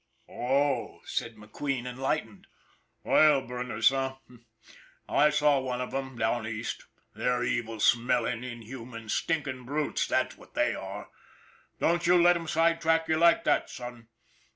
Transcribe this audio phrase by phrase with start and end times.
[0.27, 2.47] "Oh!" said McQueen, enlightened.
[3.05, 4.13] "Oil burn ers, eh?
[5.07, 6.85] I saw one of 'em down East.
[7.13, 11.11] They're evil smelling, inhuman, stinking brutes, that's what they are!
[11.79, 14.07] Don't you let 'em side track you like that, son.